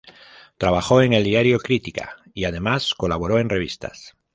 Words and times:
Trabajó 0.57 1.03
en 1.03 1.13
el 1.13 1.23
diario 1.23 1.59
"Crítica", 1.59 2.15
y 2.33 2.45
además 2.45 2.95
colaboró 2.97 3.37
en 3.37 3.49
revistas. 3.49 4.17